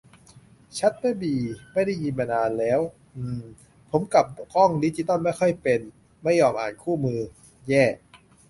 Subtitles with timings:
[0.77, 1.35] ชัตเตอร์บี
[1.73, 2.79] ไม่ได้ยินมานานมากแล้ว
[3.15, 3.41] อืม
[3.91, 5.81] ผมปรับกล้องดิจิทัลไม่ค่อยเป็น
[6.23, 7.19] ไม่ยอมอ่านคู่มือ
[7.69, 7.83] แย่